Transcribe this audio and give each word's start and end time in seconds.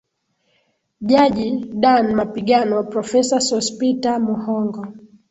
Jaji 1.09 1.69
Dan 1.81 2.05
Mapigano 2.15 2.77
Profesa 2.93 3.37
Sospiter 3.49 4.17
Muhongo 4.27 4.83